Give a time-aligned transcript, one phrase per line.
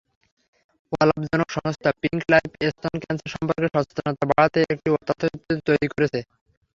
[0.97, 6.19] অলাভজনক সংস্থা pink life স্তন ক্যানসার সম্পর্কে সচেতনতা বাড়াতে একটি তথ্যচিত্র তৈরি করেছে।